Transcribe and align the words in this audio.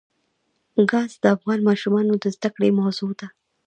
ګاز 0.91 1.11
د 1.23 1.25
افغان 1.35 1.59
ماشومانو 1.69 2.13
د 2.23 2.25
زده 2.35 2.49
کړې 2.55 2.69
موضوع 2.79 3.11
ده. 3.19 3.27